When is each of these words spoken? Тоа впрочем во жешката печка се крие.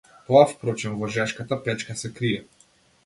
Тоа 0.27 0.39
впрочем 0.53 0.95
во 1.03 1.09
жешката 1.17 1.59
печка 1.69 1.99
се 2.03 2.15
крие. 2.21 2.43